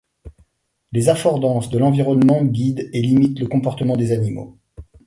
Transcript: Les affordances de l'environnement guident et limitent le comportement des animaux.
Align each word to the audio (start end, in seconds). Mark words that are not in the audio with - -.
Les 0.93 1.09
affordances 1.09 1.69
de 1.69 1.77
l'environnement 1.77 2.43
guident 2.43 2.89
et 2.91 3.03
limitent 3.03 3.39
le 3.39 3.45
comportement 3.45 3.95
des 3.97 4.13
animaux. 4.13 4.57